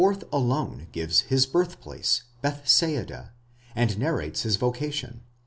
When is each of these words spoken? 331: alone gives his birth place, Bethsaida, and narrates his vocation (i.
331: 0.01 0.33
alone 0.41 0.87
gives 0.91 1.19
his 1.29 1.45
birth 1.45 1.79
place, 1.79 2.23
Bethsaida, 2.41 3.33
and 3.75 3.99
narrates 3.99 4.41
his 4.41 4.55
vocation 4.55 5.21
(i. 5.23 5.29